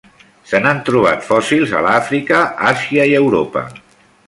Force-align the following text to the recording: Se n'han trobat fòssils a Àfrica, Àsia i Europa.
Se 0.51 0.61
n'han 0.61 0.79
trobat 0.87 1.27
fòssils 1.27 1.75
a 1.81 1.83
Àfrica, 1.91 2.41
Àsia 2.73 3.09
i 3.13 3.17
Europa. 3.23 3.67